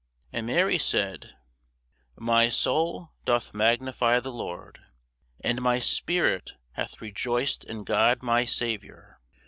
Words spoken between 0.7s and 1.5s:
said,